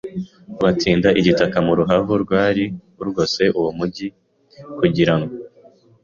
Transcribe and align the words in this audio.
Batinda 0.61 1.09
igitaka 1.19 1.57
mu 1.65 1.73
ruhavu 1.79 2.13
rwari 2.23 2.63
rugose 3.03 3.43
uwo 3.59 3.69
mugi 3.77 4.07
kugira 4.77 5.13
ngo 5.19 5.33